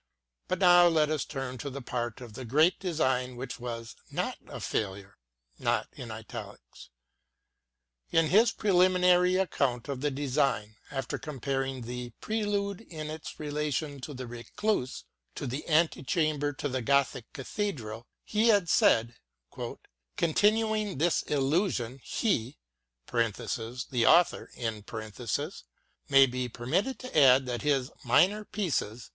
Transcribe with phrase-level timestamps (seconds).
[0.47, 4.35] But now let us turn to the part of the great design which was not
[4.47, 5.15] a failure.
[5.59, 6.17] In
[8.29, 14.25] his preliminary account of the design, after comparing the" Prelude" in its relation to the"
[14.27, 15.03] Recluse"
[15.35, 19.17] to the ante chamber of a Gothic cathedral, he had said,"
[20.17, 22.57] continuing this allusion, he
[23.05, 24.49] (the author)
[26.09, 29.09] may be permitted to add that his Minor Pieces